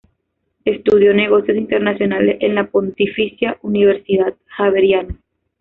[0.65, 5.19] Estudio negocios internacionales en la Pontificia Universidad Javeriana.